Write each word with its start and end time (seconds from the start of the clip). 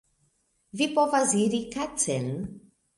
Vi 0.81 0.87
povas 0.97 1.37
iri 1.45 1.63
kacen 1.79 2.31